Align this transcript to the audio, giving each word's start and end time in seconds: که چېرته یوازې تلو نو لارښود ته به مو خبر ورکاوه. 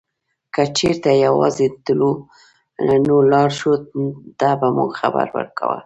که 0.53 0.63
چېرته 0.77 1.09
یوازې 1.25 1.67
تلو 1.85 2.11
نو 3.07 3.15
لارښود 3.31 3.81
ته 4.39 4.49
به 4.59 4.67
مو 4.75 4.85
خبر 4.99 5.27
ورکاوه. 5.37 5.79